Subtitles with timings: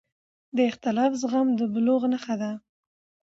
[0.55, 2.51] د اختلاف زغم د بلوغ نښه ده